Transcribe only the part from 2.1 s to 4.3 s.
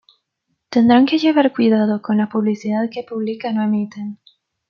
la publicidad que publican o emiten.